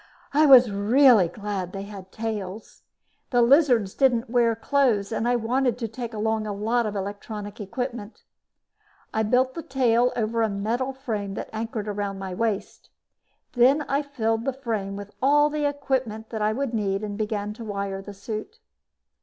[0.33, 2.81] I was really glad they had tails.
[3.29, 7.61] The lizards didn't wear clothes and I wanted to take along a lot of electronic
[7.61, 8.23] equipment.
[9.13, 12.89] I built the tail over a metal frame that anchored around my waist.
[13.53, 17.63] Then I filled the frame with all the equipment I would need and began to
[17.63, 18.57] wire the suit.